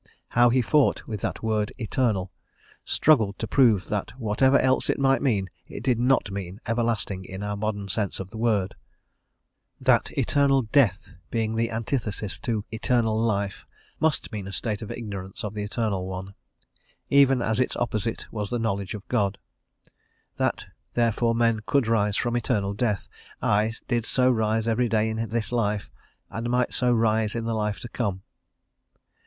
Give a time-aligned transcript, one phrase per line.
[0.29, 2.31] How he fought with that word "eternal,"
[2.83, 7.43] struggled to prove that whatever else it might mean it did not mean everlasting in
[7.43, 8.73] our modern sense of the word:
[9.79, 13.67] that "eternal death" being the antithesis to "eternal life"
[13.99, 16.33] must mean a state of ignorance of the Eternal One,
[17.09, 19.37] even as its opposite was the knowledge of God:
[20.37, 23.07] that therefore men could rise from eternal death,
[23.39, 25.91] aye, did so rise every day in this life,
[26.31, 28.23] and might so rise in the life to come.